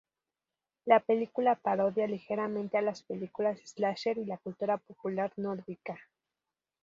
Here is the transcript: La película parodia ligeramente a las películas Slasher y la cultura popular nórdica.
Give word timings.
La 0.85 0.99
película 0.99 1.53
parodia 1.53 2.07
ligeramente 2.07 2.75
a 2.75 2.81
las 2.81 3.03
películas 3.03 3.59
Slasher 3.59 4.17
y 4.17 4.25
la 4.25 4.39
cultura 4.39 4.77
popular 4.79 5.31
nórdica. 5.37 5.95